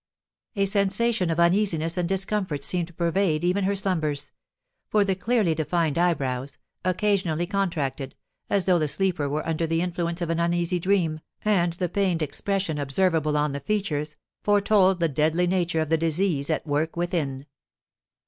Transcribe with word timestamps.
A 0.55 0.65
sensation 0.65 1.29
of 1.29 1.39
uneasiness 1.39 1.95
and 1.95 2.09
discomfort 2.09 2.63
seemed 2.63 2.87
to 2.87 2.93
pervade 2.95 3.43
even 3.43 3.65
her 3.65 3.75
slumbers; 3.75 4.31
for 4.87 5.05
the 5.05 5.13
clearly 5.13 5.53
defined 5.53 5.95
eyebrows, 5.99 6.57
occasionally 6.83 7.45
contracted, 7.45 8.15
as 8.49 8.65
though 8.65 8.79
the 8.79 8.87
sleeper 8.87 9.29
were 9.29 9.47
under 9.47 9.67
the 9.67 9.79
influence 9.83 10.19
of 10.19 10.31
an 10.31 10.39
uneasy 10.39 10.79
dream, 10.79 11.19
and 11.45 11.73
the 11.73 11.87
pained 11.87 12.23
expression 12.23 12.79
observable 12.79 13.37
on 13.37 13.51
the 13.51 13.59
features, 13.59 14.15
foretold 14.41 14.99
the 14.99 15.07
deadly 15.07 15.45
nature 15.45 15.81
of 15.81 15.89
the 15.89 15.97
disease 15.99 16.49
at 16.49 16.65
work 16.65 16.97
within. 16.97 17.45